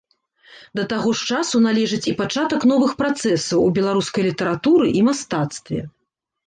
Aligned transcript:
Да 0.79 0.85
таго 0.93 1.11
ж 1.19 1.27
часу 1.35 1.61
належыць 1.67 2.01
і 2.13 2.15
пачатак 2.21 2.67
новых 2.73 2.91
працэсаў 3.03 3.59
у 3.69 3.77
беларускай 3.79 4.29
літаратуры 4.31 4.87
і 5.01 5.07
мастацтве. 5.11 5.79